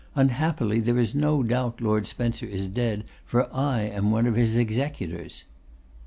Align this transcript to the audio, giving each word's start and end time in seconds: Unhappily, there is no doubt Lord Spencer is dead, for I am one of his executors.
Unhappily, 0.15 0.79
there 0.79 0.97
is 0.97 1.13
no 1.13 1.43
doubt 1.43 1.79
Lord 1.79 2.07
Spencer 2.07 2.47
is 2.47 2.65
dead, 2.67 3.03
for 3.23 3.53
I 3.55 3.81
am 3.81 4.09
one 4.09 4.25
of 4.25 4.33
his 4.35 4.57
executors. 4.57 5.43